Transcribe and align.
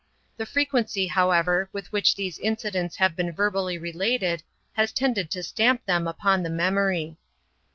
The 0.37 0.47
frequency, 0.47 1.05
however, 1.05 1.69
with 1.71 1.91
which 1.91 2.15
these 2.15 2.39
incidents 2.39 2.95
have 2.95 3.15
been 3.15 3.31
verbally 3.31 3.77
related, 3.77 4.41
has 4.73 4.91
tended 4.91 5.29
to 5.29 5.43
stamp 5.43 5.85
them 5.85 6.07
upon 6.07 6.41
the 6.41 6.49
memory. 6.49 7.17